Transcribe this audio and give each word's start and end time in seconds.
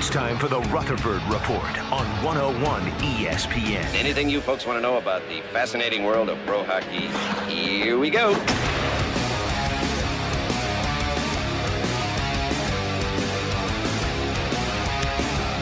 It's 0.00 0.08
time 0.08 0.38
for 0.38 0.48
the 0.48 0.60
Rutherford 0.60 1.22
Report 1.24 1.78
on 1.92 2.06
101 2.24 2.80
ESPN. 3.02 3.84
Anything 3.94 4.30
you 4.30 4.40
folks 4.40 4.64
want 4.64 4.78
to 4.78 4.80
know 4.80 4.96
about 4.96 5.20
the 5.28 5.42
fascinating 5.52 6.04
world 6.04 6.30
of 6.30 6.38
pro 6.46 6.64
hockey? 6.64 7.08
Here 7.52 7.98
we 7.98 8.08
go. 8.08 8.32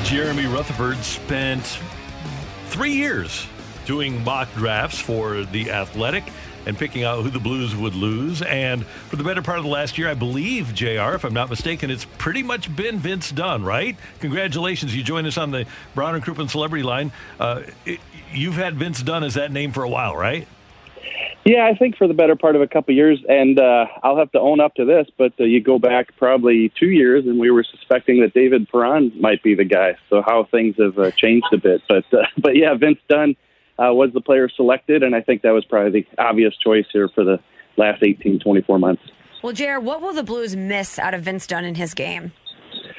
Jeremy 0.04 0.46
Rutherford 0.46 0.98
spent 0.98 1.80
three 2.66 2.92
years 2.92 3.44
doing 3.86 4.22
mock 4.22 4.54
drafts 4.54 5.00
for 5.00 5.42
The 5.46 5.72
Athletic 5.72 6.22
and 6.68 6.78
picking 6.78 7.02
out 7.02 7.22
who 7.22 7.30
the 7.30 7.40
Blues 7.40 7.74
would 7.74 7.94
lose. 7.94 8.42
And 8.42 8.84
for 8.86 9.16
the 9.16 9.24
better 9.24 9.40
part 9.40 9.56
of 9.56 9.64
the 9.64 9.70
last 9.70 9.96
year, 9.96 10.08
I 10.08 10.14
believe, 10.14 10.74
JR, 10.74 11.14
if 11.14 11.24
I'm 11.24 11.32
not 11.32 11.48
mistaken, 11.48 11.90
it's 11.90 12.04
pretty 12.18 12.42
much 12.42 12.74
been 12.76 12.98
Vince 12.98 13.32
Dunn, 13.32 13.64
right? 13.64 13.96
Congratulations. 14.20 14.94
You 14.94 15.02
joined 15.02 15.26
us 15.26 15.38
on 15.38 15.50
the 15.50 15.66
Brown 15.94 16.14
and 16.14 16.22
Crouppen 16.22 16.50
Celebrity 16.50 16.82
Line. 16.84 17.10
Uh, 17.40 17.62
it, 17.86 18.00
you've 18.32 18.56
had 18.56 18.76
Vince 18.76 19.02
Dunn 19.02 19.24
as 19.24 19.34
that 19.34 19.50
name 19.50 19.72
for 19.72 19.82
a 19.82 19.88
while, 19.88 20.14
right? 20.14 20.46
Yeah, 21.46 21.66
I 21.66 21.74
think 21.74 21.96
for 21.96 22.06
the 22.06 22.12
better 22.12 22.36
part 22.36 22.56
of 22.56 22.60
a 22.60 22.66
couple 22.66 22.92
of 22.92 22.96
years, 22.96 23.24
and 23.26 23.58
uh, 23.58 23.86
I'll 24.02 24.18
have 24.18 24.30
to 24.32 24.40
own 24.40 24.60
up 24.60 24.74
to 24.74 24.84
this. 24.84 25.06
But 25.16 25.32
uh, 25.40 25.44
you 25.44 25.62
go 25.62 25.78
back 25.78 26.14
probably 26.18 26.70
two 26.78 26.90
years, 26.90 27.24
and 27.24 27.38
we 27.38 27.50
were 27.50 27.64
suspecting 27.64 28.20
that 28.20 28.34
David 28.34 28.68
Perron 28.68 29.10
might 29.18 29.42
be 29.42 29.54
the 29.54 29.64
guy. 29.64 29.96
So 30.10 30.20
how 30.20 30.44
things 30.50 30.76
have 30.78 30.98
uh, 30.98 31.10
changed 31.12 31.46
a 31.52 31.56
bit, 31.56 31.80
but 31.88 32.04
uh, 32.12 32.26
but 32.38 32.56
yeah, 32.56 32.74
Vince 32.74 32.98
Dunn 33.08 33.34
uh, 33.78 33.92
was 33.92 34.10
the 34.12 34.20
player 34.20 34.48
selected, 34.48 35.02
and 35.02 35.14
I 35.14 35.20
think 35.20 35.42
that 35.42 35.52
was 35.52 35.64
probably 35.64 36.02
the 36.02 36.22
obvious 36.22 36.56
choice 36.56 36.86
here 36.92 37.08
for 37.08 37.24
the 37.24 37.38
last 37.76 38.02
18, 38.02 38.40
24 38.40 38.78
months. 38.78 39.02
Well, 39.42 39.52
Jared, 39.52 39.84
what 39.84 40.02
will 40.02 40.12
the 40.12 40.24
Blues 40.24 40.56
miss 40.56 40.98
out 40.98 41.14
of 41.14 41.22
Vince 41.22 41.46
Dunn 41.46 41.64
in 41.64 41.76
his 41.76 41.94
game? 41.94 42.32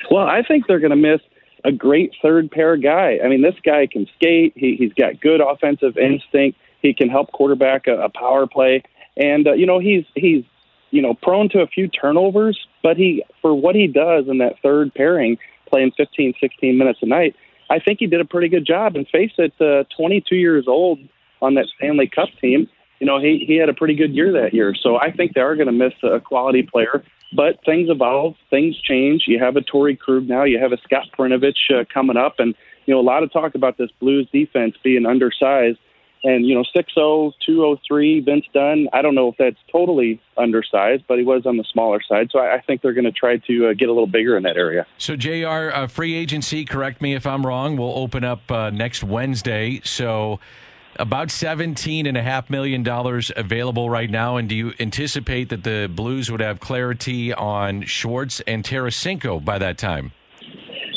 Well, 0.10 0.26
I 0.26 0.42
think 0.42 0.68
they're 0.68 0.80
going 0.80 0.92
to 0.92 0.96
miss 0.96 1.20
a 1.66 1.72
great 1.72 2.14
third 2.22 2.50
pair 2.50 2.78
guy. 2.78 3.20
I 3.24 3.28
mean, 3.28 3.42
this 3.42 3.56
guy 3.64 3.88
can 3.88 4.08
skate. 4.16 4.54
He, 4.56 4.76
he's 4.78 4.94
got 4.94 5.20
good 5.20 5.42
offensive 5.42 5.98
instinct. 5.98 6.58
He 6.82 6.94
can 6.94 7.10
help 7.10 7.32
quarterback 7.34 7.88
a, 7.88 8.00
a 8.04 8.10
power 8.10 8.48
play, 8.48 8.84
and 9.18 9.48
uh, 9.48 9.54
you 9.54 9.66
know 9.66 9.80
he's 9.80 10.06
he's 10.16 10.46
you 10.92 11.02
know 11.02 11.14
prone 11.14 11.50
to 11.50 11.60
a 11.60 11.68
few 11.68 11.90
turnovers, 11.90 12.58
but 12.82 12.96
he 12.96 13.24
for 13.42 13.54
what 13.54 13.76
he 13.76 13.88
does 13.88 14.30
in 14.30 14.38
that 14.38 14.56
third 14.64 14.94
pairing, 14.94 15.38
playing 15.68 15.92
15, 15.98 16.36
16 16.40 16.78
minutes 16.78 17.00
a 17.02 17.06
night, 17.06 17.36
I 17.70 17.80
think 17.80 18.00
he 18.00 18.08
did 18.08 18.22
a 18.22 18.26
pretty 18.26 18.50
good 18.50 18.66
job. 18.66 18.96
And 18.96 19.08
face 19.08 19.32
it, 19.38 19.54
uh, 19.62 19.84
22 19.96 20.36
years 20.36 20.66
old 20.68 21.00
on 21.42 21.56
that 21.56 21.68
Stanley 21.78 22.08
Cup 22.08 22.30
team, 22.42 22.68
you 23.00 23.08
know 23.08 23.20
he 23.20 23.44
he 23.48 23.56
had 23.56 23.70
a 23.70 23.74
pretty 23.74 23.96
good 23.96 24.14
year 24.14 24.32
that 24.34 24.54
year. 24.54 24.76
So 24.76 24.98
I 25.00 25.12
think 25.12 25.34
they 25.34 25.42
are 25.42 25.56
going 25.56 25.68
to 25.68 25.74
miss 25.74 25.94
a 26.04 26.20
quality 26.20 26.64
player. 26.64 27.04
But 27.32 27.64
things 27.64 27.90
evolve, 27.92 28.36
things 28.50 28.76
change. 28.82 29.26
You 29.28 29.38
have 29.40 29.56
a 29.56 29.62
Torey 29.62 29.98
Krug 29.98 30.28
now, 30.28 30.46
you 30.46 30.58
have 30.60 30.72
a 30.72 30.78
Scott 30.78 31.08
Perunovich 31.16 31.70
uh, 31.70 31.84
coming 31.94 32.18
up, 32.18 32.36
and 32.40 32.56
you 32.86 32.94
know 32.94 33.00
a 33.00 33.04
lot 33.04 33.24
of 33.24 33.32
talk 33.32 33.56
about 33.56 33.78
this 33.78 33.92
Blues 34.00 34.28
defense 34.34 34.76
being 34.84 35.06
undersized 35.06 35.78
and, 36.24 36.46
you 36.46 36.56
know, 36.56 36.64
6'0, 36.76 37.34
203, 37.46 38.20
Vince 38.22 38.46
Dunn, 38.54 38.88
I 38.94 39.02
don't 39.02 39.16
know 39.16 39.30
if 39.30 39.36
that's 39.38 39.58
totally 39.72 40.22
undersized, 40.38 41.04
but 41.08 41.18
he 41.18 41.24
was 41.24 41.46
on 41.46 41.58
the 41.58 41.64
smaller 41.72 42.00
side. 42.08 42.30
So 42.32 42.40
I, 42.40 42.56
I 42.56 42.62
think 42.62 42.82
they're 42.82 42.94
going 42.94 43.06
to 43.06 43.12
try 43.12 43.38
to 43.38 43.70
uh, 43.70 43.74
get 43.74 43.90
a 43.90 43.94
little 43.94 44.08
bigger 44.08 44.36
in 44.36 44.44
that 44.44 44.58
area. 44.58 44.86
So, 44.98 45.16
JR, 45.16 45.72
uh, 45.74 45.88
free 45.88 46.16
agency, 46.16 46.66
correct 46.66 47.02
me 47.02 47.16
if 47.16 47.26
I'm 47.26 47.46
wrong, 47.46 47.78
will 47.78 47.98
open 47.98 48.24
up 48.24 48.50
uh, 48.52 48.70
next 48.70 49.04
Wednesday. 49.04 49.82
So 49.84 50.40
about 50.98 51.30
$17.5 51.30 52.50
million 52.50 52.86
available 53.36 53.90
right 53.90 54.10
now. 54.10 54.38
And 54.38 54.50
do 54.50 54.56
you 54.56 54.74
anticipate 54.80 55.50
that 55.50 55.64
the 55.64 55.90
Blues 55.94 56.30
would 56.30 56.42
have 56.42 56.60
clarity 56.60 57.34
on 57.34 57.84
Schwartz 57.84 58.42
and 58.42 58.64
Tarasenko 58.64 59.44
by 59.44 59.58
that 59.58 59.78
time? 59.78 60.12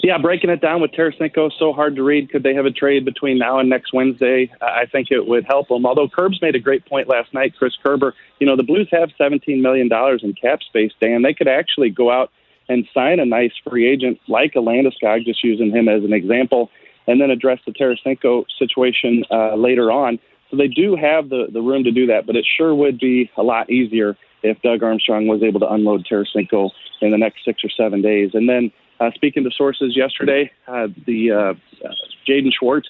Yeah, 0.03 0.19
breaking 0.19 0.51
it 0.51 0.61
down 0.61 0.81
with 0.81 0.91
Tarasenko 0.91 1.53
so 1.57 1.73
hard 1.73 1.95
to 1.95 2.03
read. 2.03 2.29
Could 2.29 2.43
they 2.43 2.55
have 2.55 2.67
a 2.67 2.73
trade 2.73 3.05
between 3.05 3.39
now 3.39 3.61
and 3.61 3.71
next 3.71 3.93
Wednesday? 3.93 4.51
I 4.61 4.85
think 4.91 5.13
it 5.13 5.29
would 5.29 5.45
help 5.45 5.69
them. 5.69 5.87
Although 5.87 6.09
Kerbs 6.09 6.43
made 6.43 6.57
a 6.57 6.59
great 6.59 6.85
point 6.87 7.09
last 7.09 7.33
night, 7.33 7.55
Chris 7.57 7.75
Kerber. 7.81 8.13
You 8.41 8.49
know, 8.49 8.57
the 8.57 8.65
Blues 8.65 8.89
have 8.91 9.11
$17 9.19 9.61
million 9.61 9.89
in 10.23 10.35
cap 10.35 10.61
space, 10.63 10.91
Dan. 11.01 11.23
They 11.23 11.35
could 11.35 11.47
actually 11.47 11.91
go 11.91 12.11
out 12.11 12.33
and 12.69 12.85
sign 12.93 13.21
a 13.21 13.25
nice 13.25 13.53
free 13.63 13.89
agent 13.89 14.19
like 14.27 14.57
a 14.57 14.59
Landeskog, 14.59 15.25
just 15.25 15.45
using 15.45 15.71
him 15.71 15.89
as 15.89 16.03
an 16.03 16.13
example, 16.13 16.69
and 17.07 17.21
then 17.21 17.31
address 17.31 17.61
the 17.65 17.73
Tarasenko 17.73 18.45
situation 18.59 19.25
uh, 19.31 19.55
later 19.55 19.93
on. 19.93 20.19
So 20.51 20.57
they 20.57 20.69
do 20.69 20.97
have 20.97 21.29
the, 21.29 21.47
the 21.53 21.63
room 21.63 21.85
to 21.85 21.93
do 21.93 22.07
that, 22.09 22.27
but 22.27 22.35
it 22.35 22.45
sure 22.57 22.75
would 22.75 22.99
be 22.99 23.31
a 23.37 23.43
lot 23.45 23.71
easier 23.71 24.17
if 24.43 24.61
Doug 24.63 24.83
Armstrong 24.83 25.29
was 25.29 25.45
able 25.45 25.61
to 25.61 25.69
unload 25.69 26.07
Tarasenko 26.07 26.71
in 27.01 27.13
the 27.13 27.19
next 27.19 27.45
six 27.45 27.63
or 27.65 27.71
seven 27.71 28.03
days. 28.03 28.33
And 28.35 28.49
then 28.49 28.73
uh, 29.03 29.11
speaking 29.15 29.45
to 29.45 29.51
sources 29.51 29.97
yesterday, 29.97 30.51
uh, 30.69 30.89
the 31.07 31.33
uh, 31.33 31.55
Jaden 32.29 32.53
Schwartz 32.59 32.89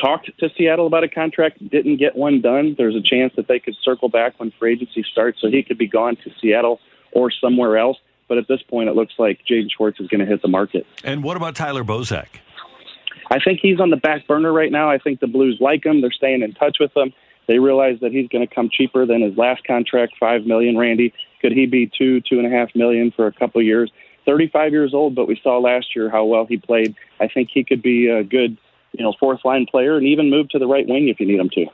talked 0.00 0.30
to 0.38 0.50
Seattle 0.56 0.86
about 0.86 1.04
a 1.04 1.08
contract, 1.08 1.58
didn't 1.70 1.98
get 1.98 2.16
one 2.16 2.40
done. 2.40 2.74
There's 2.76 2.96
a 2.96 3.02
chance 3.02 3.32
that 3.36 3.46
they 3.46 3.60
could 3.60 3.76
circle 3.82 4.08
back 4.08 4.38
when 4.38 4.52
free 4.58 4.72
agency 4.72 5.04
starts, 5.10 5.40
so 5.40 5.48
he 5.48 5.62
could 5.62 5.78
be 5.78 5.86
gone 5.86 6.16
to 6.16 6.30
Seattle 6.40 6.80
or 7.12 7.30
somewhere 7.30 7.78
else. 7.78 7.98
But 8.28 8.38
at 8.38 8.48
this 8.48 8.62
point, 8.62 8.88
it 8.88 8.96
looks 8.96 9.14
like 9.18 9.40
Jaden 9.48 9.70
Schwartz 9.70 10.00
is 10.00 10.08
going 10.08 10.20
to 10.20 10.26
hit 10.26 10.42
the 10.42 10.48
market. 10.48 10.86
And 11.04 11.22
what 11.22 11.36
about 11.36 11.54
Tyler 11.54 11.84
Bozak? 11.84 12.26
I 13.30 13.38
think 13.38 13.60
he's 13.60 13.78
on 13.78 13.90
the 13.90 13.96
back 13.96 14.26
burner 14.26 14.52
right 14.52 14.72
now. 14.72 14.90
I 14.90 14.98
think 14.98 15.20
the 15.20 15.26
Blues 15.26 15.58
like 15.60 15.84
him. 15.84 16.00
They're 16.00 16.10
staying 16.10 16.42
in 16.42 16.52
touch 16.54 16.78
with 16.80 16.96
him. 16.96 17.12
They 17.46 17.58
realize 17.58 18.00
that 18.00 18.12
he's 18.12 18.28
going 18.28 18.46
to 18.46 18.52
come 18.52 18.70
cheaper 18.72 19.06
than 19.06 19.20
his 19.20 19.36
last 19.36 19.64
contract, 19.64 20.14
five 20.18 20.46
million. 20.46 20.76
Randy, 20.76 21.12
could 21.40 21.52
he 21.52 21.66
be 21.66 21.90
two, 21.96 22.22
two 22.22 22.38
and 22.38 22.46
a 22.46 22.50
half 22.50 22.74
million 22.74 23.12
for 23.14 23.26
a 23.26 23.32
couple 23.32 23.60
of 23.60 23.66
years? 23.66 23.92
35 24.24 24.72
years 24.72 24.94
old, 24.94 25.14
but 25.14 25.28
we 25.28 25.38
saw 25.42 25.58
last 25.58 25.94
year 25.94 26.10
how 26.10 26.24
well 26.24 26.46
he 26.46 26.56
played. 26.56 26.94
I 27.20 27.28
think 27.28 27.50
he 27.52 27.64
could 27.64 27.82
be 27.82 28.08
a 28.08 28.24
good, 28.24 28.56
you 28.92 29.04
know, 29.04 29.14
fourth 29.18 29.40
line 29.44 29.66
player 29.70 29.96
and 29.96 30.06
even 30.06 30.30
move 30.30 30.48
to 30.50 30.58
the 30.58 30.66
right 30.66 30.86
wing 30.86 31.08
if 31.08 31.20
you 31.20 31.26
need 31.26 31.40
him 31.40 31.50
to. 31.50 31.66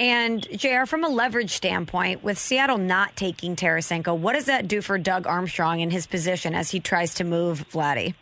And 0.00 0.46
JR, 0.58 0.86
from 0.86 1.04
a 1.04 1.08
leverage 1.08 1.50
standpoint, 1.50 2.24
with 2.24 2.38
Seattle 2.38 2.78
not 2.78 3.16
taking 3.16 3.54
Tarasenko, 3.54 4.16
what 4.16 4.32
does 4.32 4.46
that 4.46 4.66
do 4.66 4.80
for 4.80 4.96
Doug 4.96 5.26
Armstrong 5.26 5.80
in 5.80 5.90
his 5.90 6.06
position 6.06 6.54
as 6.54 6.70
he 6.70 6.80
tries 6.80 7.12
to 7.16 7.24
move 7.24 7.68
Vladdy? 7.70 8.14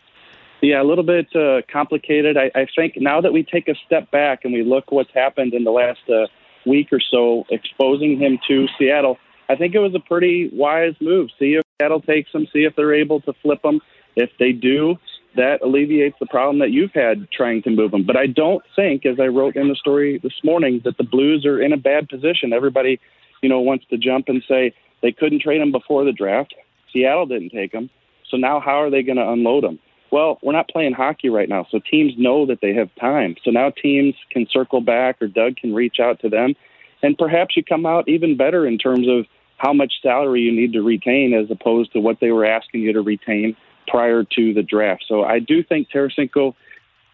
Yeah, 0.60 0.82
a 0.82 0.84
little 0.84 1.04
bit 1.04 1.28
uh, 1.36 1.62
complicated. 1.72 2.36
I, 2.36 2.50
I 2.52 2.66
think 2.74 2.94
now 2.96 3.20
that 3.20 3.32
we 3.32 3.44
take 3.44 3.68
a 3.68 3.76
step 3.86 4.10
back 4.10 4.40
and 4.42 4.52
we 4.52 4.64
look 4.64 4.90
what's 4.90 5.12
happened 5.14 5.54
in 5.54 5.62
the 5.62 5.70
last 5.70 6.00
uh, 6.08 6.26
week 6.66 6.88
or 6.92 6.98
so, 7.00 7.44
exposing 7.48 8.18
him 8.18 8.40
to 8.48 8.66
Seattle, 8.76 9.18
I 9.48 9.54
think 9.54 9.76
it 9.76 9.78
was 9.78 9.94
a 9.94 10.00
pretty 10.00 10.50
wise 10.52 10.94
move. 11.00 11.30
See 11.38 11.54
if 11.54 11.62
Seattle 11.80 12.00
takes 12.00 12.32
them, 12.32 12.48
see 12.52 12.64
if 12.64 12.74
they're 12.74 12.92
able 12.92 13.20
to 13.20 13.32
flip 13.34 13.62
them. 13.62 13.80
If 14.16 14.30
they 14.40 14.50
do, 14.50 14.96
that 15.36 15.62
alleviates 15.62 16.16
the 16.18 16.26
problem 16.26 16.58
that 16.58 16.72
you've 16.72 16.92
had 16.92 17.30
trying 17.30 17.62
to 17.62 17.70
move 17.70 17.92
them. 17.92 18.02
But 18.02 18.16
I 18.16 18.26
don't 18.26 18.64
think, 18.74 19.06
as 19.06 19.20
I 19.20 19.28
wrote 19.28 19.54
in 19.54 19.68
the 19.68 19.76
story 19.76 20.18
this 20.18 20.32
morning, 20.42 20.80
that 20.84 20.96
the 20.98 21.04
Blues 21.04 21.46
are 21.46 21.62
in 21.62 21.72
a 21.72 21.76
bad 21.76 22.08
position. 22.08 22.52
Everybody, 22.52 22.98
you 23.42 23.48
know, 23.48 23.60
wants 23.60 23.84
to 23.90 23.96
jump 23.96 24.28
and 24.28 24.42
say 24.48 24.74
they 25.02 25.12
couldn't 25.12 25.40
trade 25.40 25.60
them 25.60 25.70
before 25.70 26.04
the 26.04 26.10
draft. 26.10 26.52
Seattle 26.92 27.26
didn't 27.26 27.50
take 27.50 27.70
them. 27.70 27.90
So 28.28 28.36
now 28.36 28.58
how 28.58 28.82
are 28.82 28.90
they 28.90 29.04
going 29.04 29.18
to 29.18 29.30
unload 29.30 29.62
them? 29.62 29.78
Well, 30.10 30.40
we're 30.42 30.54
not 30.54 30.68
playing 30.68 30.94
hockey 30.94 31.28
right 31.28 31.48
now, 31.48 31.64
so 31.70 31.78
teams 31.78 32.14
know 32.18 32.44
that 32.46 32.60
they 32.60 32.74
have 32.74 32.92
time. 32.96 33.36
So 33.44 33.52
now 33.52 33.70
teams 33.70 34.16
can 34.32 34.48
circle 34.50 34.80
back 34.80 35.22
or 35.22 35.28
Doug 35.28 35.54
can 35.54 35.72
reach 35.72 36.00
out 36.00 36.18
to 36.22 36.28
them. 36.28 36.56
And 37.04 37.16
perhaps 37.16 37.56
you 37.56 37.62
come 37.62 37.86
out 37.86 38.08
even 38.08 38.36
better 38.36 38.66
in 38.66 38.78
terms 38.78 39.06
of 39.06 39.26
how 39.58 39.72
much 39.72 39.92
salary 40.02 40.40
you 40.42 40.52
need 40.52 40.72
to 40.72 40.82
retain 40.82 41.34
as 41.34 41.50
opposed 41.50 41.92
to 41.92 42.00
what 42.00 42.20
they 42.20 42.30
were 42.30 42.46
asking 42.46 42.80
you 42.80 42.92
to 42.94 43.02
retain 43.02 43.56
prior 43.86 44.24
to 44.24 44.54
the 44.54 44.62
draft. 44.62 45.04
So 45.08 45.24
I 45.24 45.40
do 45.40 45.62
think 45.62 45.88
Tarasenko 45.90 46.54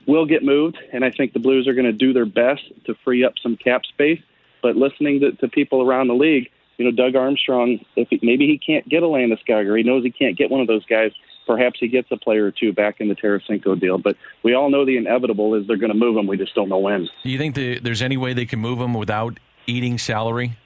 will 0.07 0.27
get 0.27 0.43
moved, 0.43 0.79
and 0.93 1.05
I 1.05 1.11
think 1.11 1.33
the 1.33 1.39
Blues 1.39 1.67
are 1.67 1.75
going 1.75 1.87
to 1.87 1.93
do 1.93 2.13
their 2.13 2.27
best 2.27 2.63
to 2.85 2.95
free 3.05 3.25
up 3.25 3.35
some 3.43 3.57
cap 3.57 3.85
space. 3.87 4.21
But 4.63 4.77
listening 4.77 5.21
to, 5.21 5.33
to 5.33 5.49
people 5.49 5.83
around 5.83 6.09
the 6.09 6.15
league, 6.15 6.51
you 6.77 6.85
know, 6.85 6.91
Doug 6.91 7.17
Armstrong, 7.17 7.79
if 7.97 8.09
he, 8.09 8.19
maybe 8.23 8.47
he 8.47 8.59
can't 8.59 8.89
get 8.89 9.03
a 9.03 9.07
Landeskog 9.07 9.67
or 9.67 9.77
he 9.77 9.83
knows 9.83 10.03
he 10.03 10.11
can't 10.11 10.37
get 10.37 10.51
one 10.51 10.61
of 10.61 10.67
those 10.67 10.85
guys, 10.87 11.13
perhaps 11.47 11.79
he 11.79 11.89
gets 11.89 12.09
a 12.11 12.17
player 12.17 12.47
or 12.47 12.51
two 12.51 12.73
back 12.73 13.01
in 13.01 13.09
the 13.09 13.15
Tarasenko 13.15 13.79
deal. 13.79 13.99
But 13.99 14.17
we 14.43 14.55
all 14.55 14.71
know 14.71 14.85
the 14.85 14.97
inevitable 14.97 15.55
is 15.55 15.67
they're 15.67 15.77
going 15.77 15.93
to 15.93 15.99
move 15.99 16.17
him. 16.17 16.27
We 16.27 16.37
just 16.37 16.55
don't 16.55 16.69
know 16.69 16.79
when. 16.79 17.09
Do 17.23 17.31
you 17.31 17.39
think 17.39 17.55
the, 17.55 17.79
there's 17.79 18.03
any 18.03 18.17
way 18.17 18.33
they 18.33 18.47
can 18.47 18.59
move 18.59 18.81
him 18.81 18.95
without 18.95 19.39
eating 19.67 19.99
salary? 19.99 20.57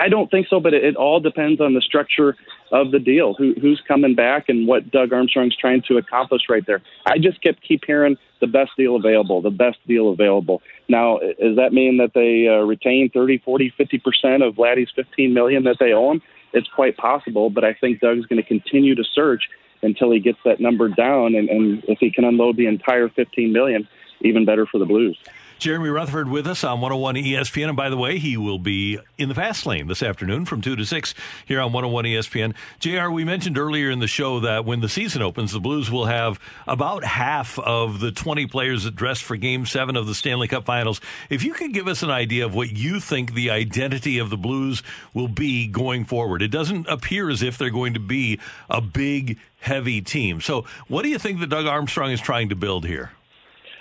I, 0.00 0.08
don't 0.08 0.30
think 0.30 0.48
so, 0.48 0.60
but 0.60 0.74
it, 0.74 0.84
it 0.84 0.96
all 0.96 1.20
depends 1.20 1.60
on 1.60 1.74
the 1.74 1.80
structure 1.80 2.36
of 2.72 2.90
the 2.90 2.98
deal, 2.98 3.34
who, 3.34 3.54
who's 3.60 3.82
coming 3.86 4.14
back, 4.14 4.48
and 4.48 4.66
what 4.66 4.90
Doug 4.90 5.12
Armstrong's 5.12 5.56
trying 5.56 5.82
to 5.88 5.96
accomplish 5.96 6.42
right 6.48 6.64
there. 6.66 6.82
I 7.06 7.18
just 7.18 7.40
kept 7.42 7.62
keep 7.62 7.84
hearing 7.84 8.16
the 8.40 8.46
best 8.46 8.72
deal 8.76 8.96
available, 8.96 9.40
the 9.40 9.50
best 9.50 9.78
deal 9.86 10.10
available. 10.10 10.62
Now, 10.88 11.18
does 11.18 11.56
that 11.56 11.72
mean 11.72 11.98
that 11.98 12.12
they 12.14 12.48
uh, 12.48 12.64
retain 12.64 13.10
30, 13.10 13.38
40, 13.38 13.70
50 13.76 13.98
percent 13.98 14.42
of 14.42 14.54
Vladdy's 14.54 14.90
15 14.94 15.34
million 15.34 15.64
that 15.64 15.76
they 15.78 15.92
owe 15.92 16.12
him? 16.12 16.22
It's 16.52 16.68
quite 16.68 16.96
possible, 16.96 17.50
but 17.50 17.64
I 17.64 17.74
think 17.74 18.00
Doug's 18.00 18.26
going 18.26 18.40
to 18.40 18.46
continue 18.46 18.94
to 18.94 19.04
search 19.04 19.48
until 19.82 20.10
he 20.10 20.18
gets 20.18 20.38
that 20.44 20.60
number 20.60 20.88
down, 20.88 21.34
and, 21.34 21.48
and 21.48 21.84
if 21.88 21.98
he 21.98 22.10
can 22.10 22.24
unload 22.24 22.56
the 22.56 22.66
entire 22.66 23.08
15 23.08 23.52
million, 23.52 23.86
even 24.20 24.44
better 24.44 24.66
for 24.66 24.78
the 24.78 24.86
Blues. 24.86 25.18
Jeremy 25.58 25.88
Rutherford 25.88 26.28
with 26.28 26.46
us 26.46 26.62
on 26.62 26.80
101 26.80 27.16
ESPN. 27.16 27.68
And 27.68 27.76
by 27.76 27.90
the 27.90 27.96
way, 27.96 28.18
he 28.18 28.36
will 28.36 28.60
be 28.60 28.98
in 29.16 29.28
the 29.28 29.34
fast 29.34 29.66
lane 29.66 29.88
this 29.88 30.02
afternoon 30.02 30.44
from 30.44 30.60
2 30.60 30.76
to 30.76 30.84
6 30.84 31.14
here 31.46 31.60
on 31.60 31.72
101 31.72 32.04
ESPN. 32.04 32.54
JR, 32.78 33.10
we 33.10 33.24
mentioned 33.24 33.58
earlier 33.58 33.90
in 33.90 33.98
the 33.98 34.06
show 34.06 34.40
that 34.40 34.64
when 34.64 34.80
the 34.80 34.88
season 34.88 35.20
opens, 35.20 35.50
the 35.50 35.58
Blues 35.58 35.90
will 35.90 36.06
have 36.06 36.38
about 36.68 37.02
half 37.02 37.58
of 37.58 37.98
the 37.98 38.12
20 38.12 38.46
players 38.46 38.84
that 38.84 38.94
dressed 38.94 39.24
for 39.24 39.36
game 39.36 39.66
seven 39.66 39.96
of 39.96 40.06
the 40.06 40.14
Stanley 40.14 40.46
Cup 40.46 40.64
finals. 40.64 41.00
If 41.28 41.42
you 41.42 41.52
could 41.54 41.72
give 41.72 41.88
us 41.88 42.04
an 42.04 42.10
idea 42.10 42.46
of 42.46 42.54
what 42.54 42.70
you 42.70 43.00
think 43.00 43.34
the 43.34 43.50
identity 43.50 44.18
of 44.18 44.30
the 44.30 44.36
Blues 44.36 44.84
will 45.12 45.28
be 45.28 45.66
going 45.66 46.04
forward, 46.04 46.40
it 46.40 46.48
doesn't 46.48 46.86
appear 46.86 47.30
as 47.30 47.42
if 47.42 47.58
they're 47.58 47.70
going 47.70 47.94
to 47.94 48.00
be 48.00 48.38
a 48.70 48.80
big, 48.80 49.38
heavy 49.58 50.00
team. 50.00 50.40
So, 50.40 50.66
what 50.86 51.02
do 51.02 51.08
you 51.08 51.18
think 51.18 51.40
that 51.40 51.48
Doug 51.48 51.66
Armstrong 51.66 52.12
is 52.12 52.20
trying 52.20 52.50
to 52.50 52.56
build 52.56 52.86
here? 52.86 53.10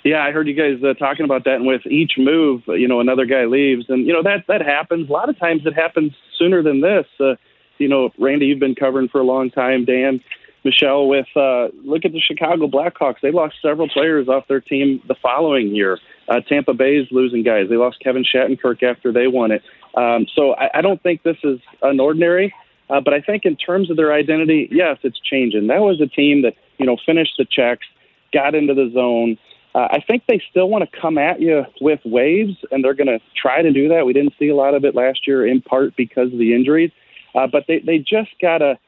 Yeah, 0.07 0.24
I 0.24 0.31
heard 0.31 0.48
you 0.48 0.54
guys 0.54 0.81
uh, 0.81 0.94
talking 0.94 1.25
about 1.25 1.44
that. 1.44 1.56
And 1.56 1.68
with 1.68 1.86
each 1.86 2.13
move, 2.18 2.63
you 2.68 2.88
know, 2.88 3.01
another 3.01 3.25
guy 3.25 3.44
leaves, 3.44 3.88
and 3.89 4.07
you 4.07 4.13
know 4.13 4.24
that 4.24 4.45
that 4.48 4.62
happens. 4.62 5.09
A 5.09 5.12
lot 5.12 5.27
of 5.27 5.38
times 5.38 5.63
it 5.65 5.74
happens 5.74 6.13
sooner 6.38 6.63
than 6.63 6.80
this. 6.80 7.06
Uh, 7.19 7.36
you 7.77 7.89
know, 7.89 8.12
Randy, 8.18 8.45
you've 8.45 8.59
been 8.59 8.74
covering 8.74 9.09
for 9.09 9.19
a 9.19 9.25
long 9.25 9.51
time. 9.51 9.83
Dan, 9.83 10.21
Michelle, 10.63 11.07
with 11.07 11.27
uh, 11.36 11.68
look 11.83 12.06
at 12.06 12.13
the 12.13 12.21
Chicago 12.21 12.68
Blackhawks. 12.68 13.19
They 13.21 13.31
lost 13.31 13.56
several 13.62 13.89
players 13.89 14.30
off 14.30 14.48
their 14.48 14.62
team 14.62 15.01
the 15.09 15.15
following 15.15 15.75
year. 15.75 16.00
Uh, 16.30 16.39
Tampa 16.39 16.74
Bay's 16.74 17.07
losing 17.12 17.44
guys. 17.44 17.68
They 17.69 17.75
lost 17.75 18.00
Kevin 18.00 18.24
Shattenkirk 18.24 18.83
after 18.83 19.12
they 19.12 19.27
won 19.27 19.51
it. 19.51 19.62
Um, 19.95 20.25
so 20.33 20.53
I, 20.53 20.80
I 20.80 20.81
don't 20.81 21.03
think 21.03 21.24
this 21.24 21.38
is 21.44 21.60
an 21.81 22.00
ordinary. 22.00 22.53
Uh, 22.89 23.01
but 23.01 23.13
I 23.13 23.19
think 23.19 23.44
in 23.44 23.57
terms 23.57 23.92
of 23.92 23.98
their 23.98 24.13
identity, 24.13 24.69
yes, 24.71 25.00
it's 25.03 25.19
changing. 25.19 25.68
That 25.68 25.81
was 25.81 26.00
a 26.00 26.07
team 26.07 26.44
that 26.44 26.53
you 26.77 26.86
know 26.86 26.95
finished 27.06 27.33
the 27.38 27.44
checks, 27.44 27.86
got 28.31 28.56
into 28.56 28.74
the 28.74 28.89
zone. 28.94 29.38
Uh, 29.77 29.88
I 29.91 30.00
think 30.01 30.24
they 30.27 30.41
still 30.50 30.69
want 30.69 30.89
to 30.89 31.00
come 31.00 31.19
at 31.19 31.39
you 31.39 31.63
with 31.79 32.00
waves, 32.03 32.57
and 32.71 32.83
they're 32.83 32.95
going 32.95 33.06
to 33.06 33.19
try 33.39 33.62
to 33.62 33.71
do 33.71 33.89
that. 33.89 34.07
We 34.07 34.13
didn't 34.13 34.33
see 34.39 34.47
a 34.47 34.56
lot 34.56 34.74
of 34.74 34.83
it 34.83 34.95
last 34.95 35.27
year, 35.27 35.45
in 35.45 35.62
part 35.62 35.95
because 35.95 36.33
of 36.33 36.39
the 36.39 36.56
injuries, 36.56 36.89
uh, 37.35 37.45
but 37.45 37.65
they 37.68 37.77
they 37.85 38.00
just 38.00 38.31
got 38.41 38.57
to, 38.57 38.79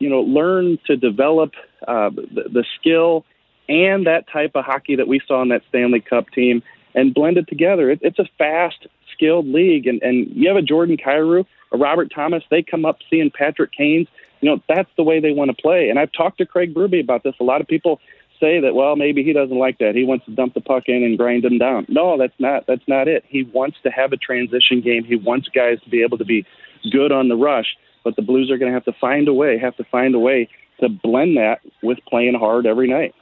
you 0.00 0.08
know, 0.10 0.22
learn 0.22 0.78
to 0.88 0.96
develop 0.96 1.52
uh, 1.86 2.10
the, 2.10 2.48
the 2.52 2.64
skill 2.80 3.24
and 3.68 4.08
that 4.08 4.24
type 4.32 4.50
of 4.56 4.64
hockey 4.64 4.96
that 4.96 5.06
we 5.06 5.20
saw 5.28 5.42
in 5.42 5.50
that 5.50 5.62
Stanley 5.68 6.00
Cup 6.00 6.28
team, 6.30 6.60
and 6.96 7.14
blend 7.14 7.36
it 7.36 7.46
together. 7.46 7.92
It, 7.92 8.00
it's 8.02 8.18
a 8.18 8.28
fast, 8.36 8.88
skilled 9.12 9.46
league, 9.46 9.86
and 9.86 10.02
and 10.02 10.26
you 10.34 10.48
have 10.48 10.56
a 10.56 10.62
Jordan 10.62 10.96
Kyrou, 10.96 11.46
a 11.70 11.76
Robert 11.76 12.10
Thomas. 12.12 12.42
They 12.50 12.64
come 12.64 12.84
up 12.84 12.98
seeing 13.08 13.30
Patrick 13.30 13.70
Kane's. 13.70 14.08
You 14.40 14.50
know, 14.50 14.62
that's 14.68 14.90
the 14.96 15.04
way 15.04 15.20
they 15.20 15.30
want 15.30 15.56
to 15.56 15.62
play. 15.62 15.88
And 15.88 16.00
I've 16.00 16.10
talked 16.10 16.38
to 16.38 16.46
Craig 16.46 16.74
Berube 16.74 17.00
about 17.00 17.22
this. 17.22 17.34
A 17.38 17.44
lot 17.44 17.60
of 17.60 17.68
people 17.68 18.00
say 18.42 18.60
that 18.60 18.74
well 18.74 18.96
maybe 18.96 19.22
he 19.22 19.32
doesn't 19.32 19.56
like 19.56 19.78
that. 19.78 19.94
He 19.94 20.04
wants 20.04 20.26
to 20.26 20.32
dump 20.32 20.54
the 20.54 20.60
puck 20.60 20.84
in 20.86 21.04
and 21.04 21.16
grind 21.16 21.44
them 21.44 21.58
down. 21.58 21.86
No 21.88 22.18
that's 22.18 22.38
not 22.38 22.66
that's 22.66 22.86
not 22.88 23.08
it. 23.08 23.24
He 23.28 23.44
wants 23.44 23.76
to 23.84 23.90
have 23.90 24.12
a 24.12 24.16
transition 24.16 24.80
game. 24.80 25.04
He 25.04 25.16
wants 25.16 25.48
guys 25.48 25.80
to 25.84 25.90
be 25.90 26.02
able 26.02 26.18
to 26.18 26.24
be 26.24 26.44
good 26.90 27.12
on 27.12 27.28
the 27.28 27.36
rush 27.36 27.76
but 28.04 28.16
the 28.16 28.22
blues 28.22 28.50
are 28.50 28.58
going 28.58 28.70
to 28.70 28.74
have 28.74 28.84
to 28.84 28.92
find 29.00 29.28
a 29.28 29.32
way 29.32 29.56
have 29.58 29.76
to 29.76 29.84
find 29.84 30.14
a 30.14 30.18
way 30.18 30.48
to 30.80 30.88
blend 30.88 31.36
that 31.36 31.60
with 31.82 31.98
playing 32.08 32.34
hard 32.34 32.66
every 32.66 32.88
night. 32.88 33.14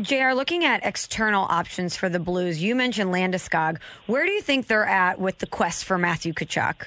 JR, 0.00 0.32
looking 0.32 0.64
at 0.64 0.84
external 0.84 1.44
options 1.44 1.96
for 1.96 2.08
the 2.08 2.20
Blues, 2.20 2.62
you 2.62 2.76
mentioned 2.76 3.10
Landeskog. 3.10 3.78
Where 4.06 4.24
do 4.24 4.30
you 4.30 4.42
think 4.42 4.68
they're 4.68 4.84
at 4.84 5.18
with 5.18 5.38
the 5.38 5.46
quest 5.46 5.84
for 5.84 5.98
Matthew 5.98 6.32
Tkachuk? 6.32 6.86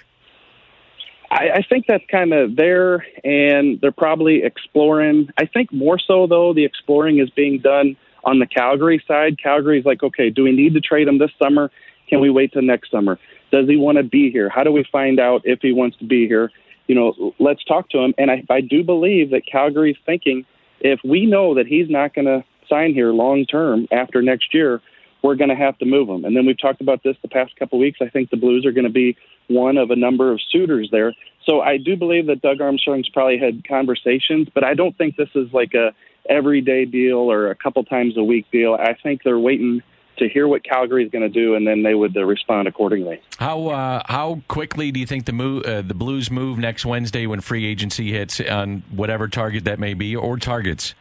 I, 1.32 1.50
I 1.56 1.62
think 1.68 1.86
that's 1.88 2.04
kind 2.12 2.34
of 2.34 2.58
there, 2.58 3.06
and 3.24 3.80
they're 3.80 3.94
probably 3.94 4.44
exploring. 4.44 5.30
I 5.38 5.46
think 5.46 5.72
more 5.72 5.98
so 5.98 6.28
though, 6.28 6.54
the 6.54 6.66
exploring 6.66 7.20
is 7.20 7.30
being 7.30 7.60
done 7.60 7.96
on 8.26 8.40
the 8.40 8.46
Calgary 8.46 9.02
side. 9.08 9.42
Calgary's 9.42 9.86
like, 9.86 10.04
okay, 10.04 10.30
do 10.30 10.44
we 10.44 10.52
need 10.52 10.74
to 10.74 10.82
trade 10.82 11.08
him 11.08 11.18
this 11.18 11.32
summer? 11.42 11.72
Can 12.10 12.20
we 12.20 12.30
wait 12.30 12.52
till 12.52 12.62
next 12.62 12.92
summer? 12.92 13.18
Does 13.52 13.68
he 13.68 13.78
want 13.78 13.98
to 13.98 14.04
be 14.04 14.30
here? 14.30 14.50
How 14.50 14.64
do 14.64 14.72
we 14.72 14.86
find 14.92 15.20
out 15.20 15.42
if 15.46 15.60
he 15.62 15.72
wants 15.72 15.98
to 15.98 16.06
be 16.06 16.28
here? 16.28 16.52
You 16.88 16.96
know, 16.96 17.34
let's 17.40 17.64
talk 17.64 17.90
to 17.92 18.00
him. 18.00 18.14
And 18.18 18.30
I, 18.30 18.44
I 18.50 18.60
do 18.60 18.84
believe 18.84 19.32
that 19.32 19.46
Calgary's 19.46 19.98
thinking 20.06 20.46
if 20.82 21.00
we 21.04 21.26
know 21.26 21.56
that 21.56 21.68
he's 21.68 21.90
not 21.90 22.14
going 22.14 22.26
to 22.26 22.44
sign 22.68 22.94
here 22.94 23.14
long 23.14 23.46
term 23.46 23.88
after 23.92 24.22
next 24.22 24.54
year, 24.54 24.82
we're 25.22 25.36
going 25.36 25.50
to 25.50 25.56
have 25.56 25.78
to 25.80 25.86
move 25.86 26.10
him. 26.10 26.26
And 26.26 26.36
then 26.36 26.46
we've 26.46 26.60
talked 26.60 26.82
about 26.82 27.04
this 27.04 27.16
the 27.22 27.28
past 27.28 27.56
couple 27.56 27.80
weeks. 27.80 28.00
I 28.02 28.10
think 28.10 28.30
the 28.30 28.38
Blues 28.38 28.66
are 28.66 28.72
going 28.72 28.86
to 28.86 28.92
be 28.92 29.16
one 29.48 29.78
of 29.78 29.92
a 29.92 29.96
number 29.96 30.32
of 30.32 30.40
suitors 30.50 30.90
there. 30.92 31.14
So 31.46 31.62
I 31.62 31.78
do 31.78 31.96
believe 31.96 32.28
that 32.28 32.42
Doug 32.42 32.62
Armstrong's 32.62 33.10
probably 33.10 33.38
had 33.38 33.68
conversations, 33.68 34.48
but 34.54 34.64
I 34.64 34.74
don't 34.74 34.98
think 34.98 35.16
this 35.16 35.30
is 35.36 35.52
like 35.54 35.74
a 35.74 35.94
everyday 36.30 36.86
deal 36.86 37.32
or 37.32 37.50
a 37.50 37.56
couple 37.56 37.84
times 37.84 38.18
a 38.18 38.24
week 38.24 38.46
deal. 38.52 38.74
I 38.74 38.96
think 39.02 39.24
they're 39.24 39.40
waiting 39.40 39.82
to 40.18 40.30
hear 40.30 40.48
what 40.48 40.64
Calgary 40.64 41.04
is 41.04 41.12
going 41.12 41.24
to 41.24 41.30
do, 41.30 41.56
and 41.56 41.66
then 41.66 41.84
they 41.84 41.96
would 41.96 42.16
uh, 42.16 42.24
respond 42.24 42.68
accordingly. 42.68 43.22
How 43.38 43.68
uh, 43.68 44.04
how 44.06 44.42
quickly 44.48 44.92
do 44.92 45.00
you 45.00 45.06
think 45.06 45.26
the 45.26 45.34
move, 45.34 45.66
uh, 45.66 45.82
the 45.82 45.96
Blues 45.96 46.30
move 46.30 46.60
next 46.60 46.86
Wednesday 46.86 47.26
when 47.26 47.42
free 47.42 47.66
agency 47.66 48.12
hits 48.12 48.40
on 48.40 48.84
whatever 48.92 49.28
target 49.28 49.64
that 49.66 49.80
may 49.80 49.94
be 49.94 50.16
or 50.16 50.38
targets? 50.38 50.94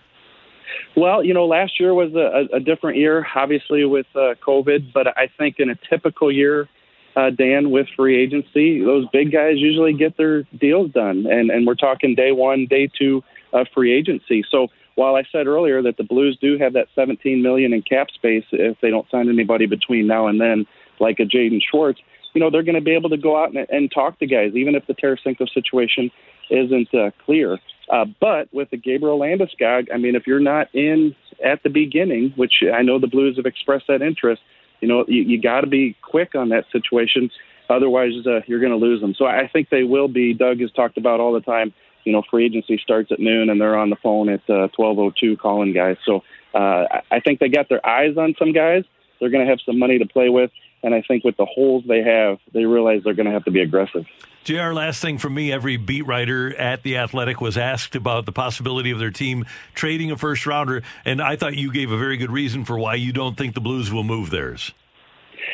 Well, 0.96 1.24
you 1.24 1.34
know, 1.34 1.46
last 1.46 1.78
year 1.78 1.94
was 1.94 2.14
a, 2.14 2.56
a 2.56 2.60
different 2.60 2.98
year, 2.98 3.26
obviously 3.34 3.84
with 3.84 4.06
uh, 4.14 4.34
COVID, 4.44 4.92
but 4.92 5.06
I 5.06 5.30
think 5.38 5.56
in 5.58 5.70
a 5.70 5.76
typical 5.88 6.32
year, 6.32 6.68
uh, 7.16 7.30
Dan, 7.30 7.70
with 7.70 7.86
free 7.96 8.20
agency, 8.20 8.82
those 8.84 9.06
big 9.12 9.32
guys 9.32 9.56
usually 9.56 9.92
get 9.92 10.16
their 10.16 10.42
deals 10.58 10.90
done, 10.92 11.26
and 11.26 11.50
and 11.50 11.66
we're 11.66 11.74
talking 11.74 12.14
day 12.14 12.32
one, 12.32 12.66
day 12.66 12.88
two 12.98 13.22
of 13.52 13.66
free 13.74 13.92
agency. 13.92 14.44
So 14.50 14.68
while 14.94 15.16
I 15.16 15.24
said 15.32 15.46
earlier 15.46 15.82
that 15.82 15.96
the 15.96 16.04
Blues 16.04 16.36
do 16.40 16.58
have 16.58 16.74
that 16.74 16.88
17 16.94 17.42
million 17.42 17.72
in 17.72 17.82
cap 17.82 18.10
space 18.10 18.44
if 18.52 18.80
they 18.80 18.90
don't 18.90 19.08
sign 19.10 19.28
anybody 19.28 19.66
between 19.66 20.06
now 20.06 20.26
and 20.26 20.40
then, 20.40 20.66
like 21.00 21.18
a 21.18 21.24
Jaden 21.24 21.60
Schwartz, 21.68 22.00
you 22.34 22.40
know 22.40 22.50
they're 22.50 22.62
going 22.62 22.74
to 22.76 22.80
be 22.80 22.94
able 22.94 23.10
to 23.10 23.16
go 23.16 23.42
out 23.42 23.54
and, 23.54 23.66
and 23.70 23.90
talk 23.90 24.18
to 24.20 24.26
guys, 24.26 24.52
even 24.54 24.74
if 24.74 24.86
the 24.86 24.94
Tarasenko 24.94 25.52
situation 25.52 26.10
isn't 26.50 26.94
uh, 26.94 27.10
clear. 27.24 27.58
Uh, 27.90 28.04
but 28.20 28.48
with 28.52 28.70
the 28.70 28.76
Gabriel 28.76 29.18
Landeskog, 29.18 29.88
I 29.92 29.96
mean, 29.96 30.14
if 30.14 30.26
you're 30.26 30.38
not 30.38 30.72
in 30.74 31.16
at 31.44 31.62
the 31.62 31.70
beginning, 31.70 32.32
which 32.36 32.62
I 32.72 32.82
know 32.82 32.98
the 32.98 33.08
Blues 33.08 33.36
have 33.36 33.46
expressed 33.46 33.88
that 33.88 34.00
interest, 34.00 34.40
you 34.80 34.88
know, 34.88 35.04
you, 35.08 35.22
you 35.22 35.42
got 35.42 35.62
to 35.62 35.66
be 35.66 35.96
quick 36.00 36.34
on 36.34 36.50
that 36.50 36.66
situation. 36.70 37.30
Otherwise, 37.68 38.12
uh, 38.26 38.40
you're 38.46 38.60
going 38.60 38.72
to 38.72 38.78
lose 38.78 39.00
them. 39.00 39.14
So 39.14 39.26
I 39.26 39.48
think 39.48 39.70
they 39.70 39.82
will 39.82 40.08
be. 40.08 40.34
Doug 40.34 40.60
has 40.60 40.70
talked 40.72 40.98
about 40.98 41.20
all 41.20 41.32
the 41.32 41.40
time. 41.40 41.72
You 42.04 42.12
know, 42.12 42.22
free 42.30 42.46
agency 42.46 42.78
starts 42.78 43.12
at 43.12 43.18
noon, 43.18 43.50
and 43.50 43.60
they're 43.60 43.76
on 43.76 43.90
the 43.90 43.96
phone 43.96 44.28
at 44.28 44.40
uh, 44.48 44.68
12:02 44.78 45.38
calling 45.38 45.72
guys. 45.72 45.96
So 46.04 46.22
uh, 46.54 47.00
I 47.10 47.20
think 47.20 47.40
they 47.40 47.48
got 47.48 47.68
their 47.68 47.84
eyes 47.86 48.16
on 48.16 48.34
some 48.38 48.52
guys. 48.52 48.84
They're 49.18 49.30
going 49.30 49.44
to 49.44 49.50
have 49.50 49.60
some 49.66 49.78
money 49.78 49.98
to 49.98 50.06
play 50.06 50.30
with, 50.30 50.50
and 50.82 50.94
I 50.94 51.02
think 51.02 51.24
with 51.24 51.36
the 51.36 51.44
holes 51.44 51.84
they 51.86 52.02
have, 52.02 52.38
they 52.54 52.64
realize 52.64 53.02
they're 53.04 53.14
going 53.14 53.26
to 53.26 53.32
have 53.32 53.44
to 53.44 53.50
be 53.50 53.60
aggressive. 53.60 54.06
JR, 54.42 54.72
last 54.72 55.02
thing 55.02 55.18
from 55.18 55.34
me, 55.34 55.52
every 55.52 55.76
beat 55.76 56.06
writer 56.06 56.56
at 56.56 56.82
The 56.82 56.96
Athletic 56.96 57.42
was 57.42 57.58
asked 57.58 57.94
about 57.94 58.24
the 58.24 58.32
possibility 58.32 58.90
of 58.90 58.98
their 58.98 59.10
team 59.10 59.44
trading 59.74 60.10
a 60.10 60.16
first 60.16 60.46
rounder, 60.46 60.82
and 61.04 61.20
I 61.20 61.36
thought 61.36 61.56
you 61.56 61.70
gave 61.70 61.90
a 61.90 61.98
very 61.98 62.16
good 62.16 62.30
reason 62.30 62.64
for 62.64 62.78
why 62.78 62.94
you 62.94 63.12
don't 63.12 63.36
think 63.36 63.54
the 63.54 63.60
Blues 63.60 63.92
will 63.92 64.02
move 64.02 64.30
theirs. 64.30 64.72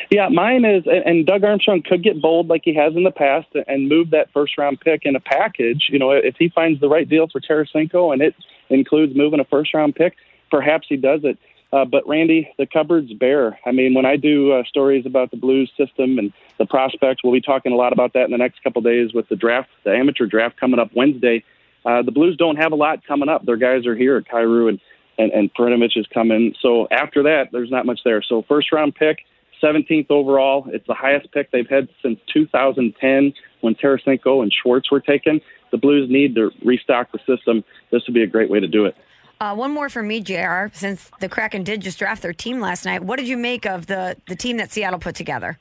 Yeah, 0.09 0.29
mine 0.29 0.63
is, 0.63 0.83
and 0.87 1.25
Doug 1.25 1.43
Armstrong 1.43 1.81
could 1.81 2.01
get 2.01 2.21
bold 2.21 2.47
like 2.47 2.61
he 2.63 2.73
has 2.75 2.95
in 2.95 3.03
the 3.03 3.11
past 3.11 3.47
and 3.67 3.89
move 3.89 4.11
that 4.11 4.31
first 4.31 4.57
round 4.57 4.79
pick 4.79 5.01
in 5.03 5.17
a 5.17 5.19
package. 5.19 5.87
You 5.89 5.99
know, 5.99 6.11
if 6.11 6.35
he 6.39 6.47
finds 6.49 6.79
the 6.79 6.87
right 6.87 7.07
deal 7.07 7.27
for 7.27 7.41
Tarasenko 7.41 8.13
and 8.13 8.21
it 8.21 8.35
includes 8.69 9.15
moving 9.15 9.41
a 9.41 9.45
first 9.45 9.73
round 9.73 9.95
pick, 9.95 10.15
perhaps 10.49 10.87
he 10.87 10.95
does 10.95 11.21
it. 11.23 11.37
Uh, 11.73 11.83
but 11.85 12.07
Randy, 12.07 12.49
the 12.57 12.65
cupboard's 12.65 13.11
bare. 13.13 13.59
I 13.65 13.71
mean, 13.71 13.93
when 13.93 14.05
I 14.05 14.15
do 14.15 14.53
uh, 14.53 14.63
stories 14.63 15.05
about 15.05 15.31
the 15.31 15.37
Blues 15.37 15.71
system 15.77 16.17
and 16.17 16.31
the 16.57 16.65
prospects, 16.65 17.23
we'll 17.23 17.33
be 17.33 17.41
talking 17.41 17.73
a 17.73 17.75
lot 17.75 17.91
about 17.91 18.13
that 18.13 18.25
in 18.25 18.31
the 18.31 18.37
next 18.37 18.63
couple 18.63 18.81
days 18.81 19.13
with 19.13 19.27
the 19.27 19.35
draft, 19.35 19.69
the 19.83 19.91
amateur 19.91 20.25
draft 20.25 20.59
coming 20.59 20.79
up 20.79 20.91
Wednesday. 20.95 21.43
Uh, 21.85 22.01
the 22.01 22.11
Blues 22.11 22.37
don't 22.37 22.55
have 22.55 22.71
a 22.71 22.75
lot 22.75 23.05
coming 23.05 23.27
up. 23.27 23.45
Their 23.45 23.57
guys 23.57 23.85
are 23.85 23.95
here, 23.95 24.21
Kyrou 24.21 24.69
and 24.69 24.79
and, 25.17 25.31
and 25.31 25.53
Perunovich 25.53 25.97
is 25.97 26.05
coming. 26.13 26.53
So 26.61 26.87
after 26.91 27.23
that, 27.23 27.49
there's 27.51 27.71
not 27.71 27.85
much 27.85 28.01
there. 28.05 28.21
So 28.21 28.43
first 28.47 28.71
round 28.71 28.95
pick, 28.95 29.25
17th 29.61 30.11
overall. 30.11 30.67
It's 30.71 30.85
the 30.87 30.93
highest 30.93 31.31
pick 31.31 31.51
they've 31.51 31.67
had 31.67 31.89
since 32.03 32.19
2010 32.33 33.33
when 33.61 33.75
Tarasenko 33.75 34.43
and 34.43 34.53
Schwartz 34.53 34.91
were 34.91 34.99
taken. 34.99 35.41
The 35.71 35.77
Blues 35.77 36.09
need 36.09 36.35
to 36.35 36.51
restock 36.63 37.11
the 37.11 37.19
system. 37.19 37.63
This 37.91 38.03
would 38.07 38.13
be 38.13 38.23
a 38.23 38.27
great 38.27 38.49
way 38.49 38.59
to 38.59 38.67
do 38.67 38.85
it. 38.85 38.95
Uh, 39.39 39.53
one 39.53 39.71
more 39.71 39.89
for 39.89 40.01
me, 40.01 40.19
JR, 40.19 40.67
since 40.73 41.11
the 41.19 41.29
Kraken 41.29 41.63
did 41.63 41.81
just 41.81 41.99
draft 41.99 42.21
their 42.23 42.33
team 42.33 42.59
last 42.59 42.85
night. 42.85 43.03
What 43.03 43.17
did 43.17 43.27
you 43.27 43.37
make 43.37 43.65
of 43.65 43.85
the, 43.85 44.17
the 44.27 44.35
team 44.35 44.57
that 44.57 44.71
Seattle 44.71 44.99
put 44.99 45.15
together? 45.15 45.57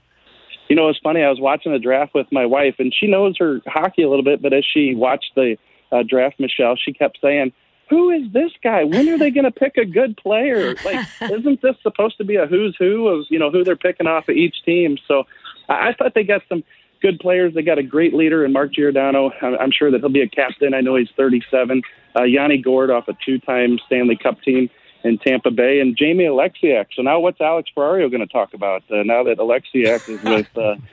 You 0.68 0.76
know, 0.76 0.88
it's 0.88 0.98
funny. 1.02 1.22
I 1.22 1.28
was 1.28 1.40
watching 1.40 1.72
the 1.72 1.78
draft 1.78 2.14
with 2.14 2.26
my 2.32 2.46
wife, 2.46 2.76
and 2.78 2.92
she 2.92 3.06
knows 3.06 3.36
her 3.38 3.60
hockey 3.66 4.02
a 4.02 4.08
little 4.08 4.24
bit, 4.24 4.40
but 4.40 4.52
as 4.52 4.64
she 4.64 4.94
watched 4.94 5.32
the 5.34 5.56
uh, 5.92 6.02
draft, 6.08 6.40
Michelle, 6.40 6.76
she 6.76 6.92
kept 6.92 7.18
saying, 7.22 7.52
who 7.88 8.10
is 8.10 8.32
this 8.32 8.50
guy? 8.64 8.84
When 8.84 9.08
are 9.08 9.18
they 9.18 9.30
going 9.30 9.44
to 9.44 9.52
pick 9.52 9.76
a 9.76 9.84
good 9.84 10.16
player? 10.16 10.74
Like, 10.84 11.06
isn't 11.20 11.62
this 11.62 11.76
supposed 11.82 12.18
to 12.18 12.24
be 12.24 12.36
a 12.36 12.46
who's 12.46 12.74
who 12.78 13.06
of 13.08 13.26
you 13.30 13.38
know 13.38 13.50
who 13.50 13.62
they're 13.62 13.76
picking 13.76 14.06
off 14.06 14.28
of 14.28 14.34
each 14.34 14.56
team? 14.64 14.98
So, 15.06 15.24
I, 15.68 15.90
I 15.90 15.92
thought 15.92 16.14
they 16.14 16.24
got 16.24 16.42
some 16.48 16.64
good 17.00 17.18
players. 17.20 17.54
They 17.54 17.62
got 17.62 17.78
a 17.78 17.82
great 17.82 18.14
leader 18.14 18.44
in 18.44 18.52
Mark 18.52 18.72
Giordano. 18.72 19.30
I'm, 19.42 19.70
sure 19.70 19.90
that 19.90 20.00
he'll 20.00 20.08
be 20.08 20.22
a 20.22 20.28
captain. 20.28 20.74
I 20.74 20.80
know 20.80 20.96
he's 20.96 21.10
37. 21.16 21.82
Uh, 22.14 22.22
Yanni 22.22 22.58
Gourde 22.58 22.90
off 22.90 23.08
a 23.08 23.16
two-time 23.24 23.78
Stanley 23.86 24.16
Cup 24.16 24.40
team 24.42 24.70
in 25.04 25.18
Tampa 25.18 25.50
Bay, 25.50 25.80
and 25.80 25.96
Jamie 25.96 26.24
Oleksiak. 26.24 26.86
So 26.94 27.02
now, 27.02 27.20
what's 27.20 27.40
Alex 27.40 27.70
Ferrario 27.76 28.10
going 28.10 28.26
to 28.26 28.26
talk 28.26 28.54
about 28.54 28.82
uh, 28.90 29.02
now 29.04 29.22
that 29.24 29.38
Oleksiak 29.38 30.08
is 30.08 30.22
with? 30.22 30.58
Uh, 30.58 30.76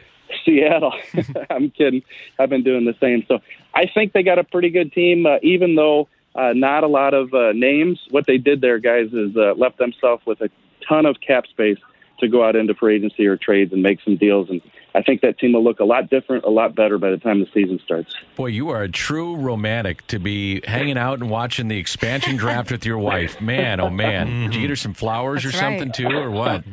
Seattle. 0.46 0.94
I'm 1.50 1.70
kidding. 1.70 2.02
I've 2.40 2.50
been 2.50 2.64
doing 2.64 2.86
the 2.86 2.96
same. 3.00 3.24
So 3.28 3.40
I 3.74 3.86
think 3.86 4.14
they 4.14 4.24
got 4.24 4.40
a 4.40 4.44
pretty 4.44 4.70
good 4.70 4.92
team, 4.92 5.26
uh, 5.26 5.38
even 5.42 5.76
though 5.76 6.08
uh, 6.36 6.54
not 6.54 6.84
a 6.84 6.88
lot 6.88 7.14
of 7.14 7.34
uh, 7.34 7.52
names. 7.54 8.00
What 8.10 8.26
they 8.26 8.38
did 8.38 8.62
there, 8.62 8.80
guys, 8.80 9.14
is 9.14 9.36
uh, 9.36 9.54
left 9.56 9.78
themselves 9.78 10.26
with 10.26 10.42
a 10.42 10.50
ton 10.88 11.06
of 11.06 11.18
cap 11.26 11.46
space 11.48 11.78
to 12.20 12.28
go 12.28 12.44
out 12.44 12.56
into 12.56 12.74
free 12.74 12.96
agency 12.96 13.26
or 13.26 13.38
trades 13.38 13.74
and 13.74 13.84
make 13.84 14.00
some 14.02 14.18
deals. 14.18 14.50
And 14.50 14.62
I 14.96 15.02
think 15.02 15.22
that 15.22 15.40
team 15.40 15.54
will 15.54 15.64
look 15.64 15.80
a 15.80 15.86
lot 15.86 16.10
different, 16.10 16.46
a 16.46 16.50
lot 16.50 16.76
better 16.76 16.98
by 16.98 17.10
the 17.10 17.18
time 17.18 17.40
the 17.40 17.48
season 17.54 17.80
starts. 17.84 18.14
Boy, 18.36 18.48
you 18.48 18.70
are 18.70 18.84
a 18.84 18.90
true 18.90 19.36
romantic 19.36 20.06
to 20.08 20.20
be 20.20 20.62
hanging 20.66 20.98
out 20.98 21.20
and 21.20 21.30
watching 21.30 21.68
the 21.68 21.78
expansion 21.78 22.36
draft 22.36 22.72
with 22.72 22.86
your 22.86 23.00
wife. 23.00 23.42
Man, 23.42 23.80
oh 23.80 23.90
man, 23.90 24.44
did 24.44 24.56
you 24.56 24.62
get 24.62 24.70
her 24.70 24.76
some 24.76 24.94
flowers 24.94 25.44
That's 25.44 25.56
or 25.56 25.58
something 25.58 25.88
right. 25.88 25.94
too, 25.94 26.08
or 26.08 26.30
what? 26.30 26.64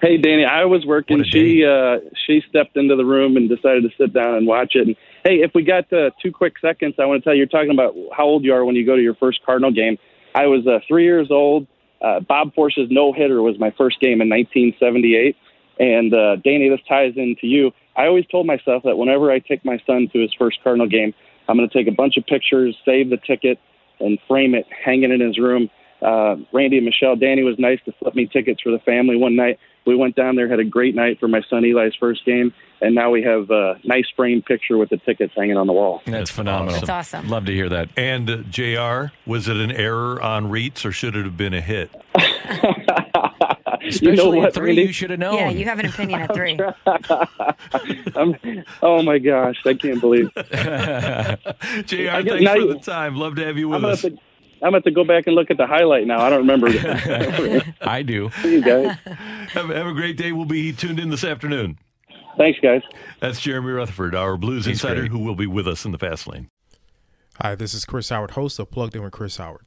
Hey, 0.00 0.16
Danny, 0.16 0.46
I 0.46 0.64
was 0.64 0.86
working. 0.86 1.22
She 1.24 1.64
uh, 1.64 1.98
she 2.26 2.42
stepped 2.48 2.76
into 2.76 2.96
the 2.96 3.04
room 3.04 3.36
and 3.36 3.48
decided 3.48 3.82
to 3.82 3.90
sit 3.98 4.14
down 4.14 4.34
and 4.34 4.46
watch 4.46 4.74
it. 4.74 4.86
And 4.86 4.96
hey, 5.24 5.42
if 5.42 5.52
we 5.54 5.62
got 5.62 5.92
uh, 5.92 6.10
two 6.22 6.32
quick 6.32 6.54
seconds, 6.58 6.94
I 6.98 7.04
want 7.04 7.22
to 7.22 7.24
tell 7.24 7.34
you, 7.34 7.40
you're 7.40 7.46
talking 7.46 7.70
about 7.70 7.94
how 8.16 8.24
old 8.24 8.44
you 8.44 8.54
are 8.54 8.64
when 8.64 8.76
you 8.76 8.86
go 8.86 8.96
to 8.96 9.02
your 9.02 9.14
first 9.14 9.44
Cardinal 9.44 9.70
game. 9.70 9.98
I 10.34 10.46
was 10.46 10.66
uh, 10.66 10.78
three 10.88 11.04
years 11.04 11.30
old. 11.30 11.66
Uh, 12.00 12.20
Bob 12.20 12.54
Forsch's 12.54 12.88
no 12.90 13.12
hitter 13.12 13.42
was 13.42 13.58
my 13.58 13.72
first 13.76 14.00
game 14.00 14.22
in 14.22 14.30
1978. 14.30 15.36
And 15.80 16.12
uh, 16.12 16.36
Danny, 16.36 16.68
this 16.68 16.80
ties 16.86 17.14
into 17.16 17.46
you. 17.46 17.72
I 17.96 18.06
always 18.06 18.26
told 18.26 18.46
myself 18.46 18.82
that 18.84 18.98
whenever 18.98 19.32
I 19.32 19.38
take 19.38 19.64
my 19.64 19.80
son 19.86 20.08
to 20.12 20.20
his 20.20 20.32
first 20.38 20.62
Cardinal 20.62 20.86
game, 20.86 21.14
I'm 21.48 21.56
going 21.56 21.68
to 21.68 21.74
take 21.74 21.88
a 21.88 21.94
bunch 21.94 22.18
of 22.18 22.26
pictures, 22.26 22.76
save 22.84 23.08
the 23.08 23.16
ticket, 23.16 23.58
and 23.98 24.18
frame 24.28 24.54
it, 24.54 24.66
hang 24.84 25.02
it 25.02 25.10
in 25.10 25.20
his 25.20 25.38
room. 25.38 25.70
Uh, 26.02 26.36
Randy 26.52 26.76
and 26.76 26.86
Michelle, 26.86 27.16
Danny 27.16 27.42
was 27.42 27.58
nice 27.58 27.78
to 27.86 27.92
flip 27.92 28.14
me 28.14 28.26
tickets 28.26 28.60
for 28.62 28.70
the 28.70 28.78
family 28.80 29.16
one 29.16 29.36
night. 29.36 29.58
We 29.86 29.96
went 29.96 30.16
down 30.16 30.36
there, 30.36 30.48
had 30.48 30.60
a 30.60 30.64
great 30.64 30.94
night 30.94 31.18
for 31.18 31.28
my 31.28 31.40
son 31.48 31.64
Eli's 31.64 31.94
first 31.98 32.24
game, 32.26 32.52
and 32.82 32.94
now 32.94 33.10
we 33.10 33.22
have 33.22 33.50
a 33.50 33.78
nice 33.82 34.06
framed 34.14 34.44
picture 34.44 34.76
with 34.76 34.90
the 34.90 34.98
tickets 34.98 35.32
hanging 35.34 35.56
on 35.56 35.66
the 35.66 35.72
wall. 35.72 36.02
That's 36.06 36.30
phenomenal. 36.30 36.74
That's 36.74 36.88
awesome. 36.90 37.28
Love 37.28 37.46
to 37.46 37.52
hear 37.52 37.70
that. 37.70 37.88
And 37.96 38.30
uh, 38.30 38.36
JR, 38.48 39.12
was 39.26 39.48
it 39.48 39.56
an 39.56 39.72
error 39.72 40.20
on 40.22 40.46
Reitz 40.50 40.84
or 40.84 40.92
should 40.92 41.16
it 41.16 41.24
have 41.24 41.38
been 41.38 41.54
a 41.54 41.62
hit? 41.62 41.90
Especially 43.82 44.10
you 44.10 44.16
know 44.16 44.30
what, 44.30 44.48
at 44.48 44.54
three, 44.54 44.66
Randy? 44.68 44.82
you 44.82 44.92
should 44.92 45.10
have 45.10 45.18
known. 45.18 45.34
Yeah, 45.34 45.48
you 45.50 45.64
have 45.64 45.78
an 45.78 45.86
opinion 45.86 46.20
at 46.20 46.34
three. 46.34 46.58
I'm, 48.14 48.36
oh 48.82 49.02
my 49.02 49.18
gosh, 49.18 49.56
I 49.64 49.74
can't 49.74 50.00
believe. 50.00 50.30
JR, 50.34 50.40
I 50.42 52.22
thanks 52.22 52.42
now 52.42 52.52
for 52.54 52.58
you- 52.58 52.74
the 52.74 52.80
time. 52.82 53.16
Love 53.16 53.36
to 53.36 53.44
have 53.44 53.56
you 53.56 53.72
I'm 53.72 53.82
with 53.82 53.82
gonna, 53.82 53.92
us. 53.94 54.00
to, 54.02 54.18
I'm 54.62 54.72
gonna 54.72 54.90
go 54.90 55.04
back 55.04 55.26
and 55.26 55.34
look 55.34 55.50
at 55.50 55.56
the 55.56 55.66
highlight 55.66 56.06
now. 56.06 56.20
I 56.20 56.30
don't 56.30 56.46
remember. 56.46 56.68
I 57.80 58.02
do. 58.02 58.30
you 58.44 58.60
guys. 58.62 58.96
Have, 59.52 59.68
have 59.70 59.86
a 59.86 59.92
great 59.94 60.16
day. 60.16 60.32
We'll 60.32 60.44
be 60.44 60.72
tuned 60.72 61.00
in 61.00 61.08
this 61.10 61.24
afternoon. 61.24 61.78
Thanks, 62.36 62.58
guys. 62.60 62.82
That's 63.20 63.40
Jeremy 63.40 63.72
Rutherford, 63.72 64.14
our 64.14 64.36
Blues 64.36 64.64
He's 64.66 64.76
insider, 64.82 65.00
great. 65.00 65.10
who 65.10 65.18
will 65.18 65.34
be 65.34 65.46
with 65.46 65.66
us 65.66 65.84
in 65.84 65.92
the 65.92 65.98
fast 65.98 66.26
lane. 66.26 66.48
Hi, 67.40 67.54
this 67.54 67.74
is 67.74 67.84
Chris 67.84 68.10
Howard, 68.10 68.32
host 68.32 68.58
of 68.58 68.70
Plugged 68.70 68.94
In 68.94 69.02
with 69.02 69.12
Chris 69.12 69.38
Howard. 69.38 69.66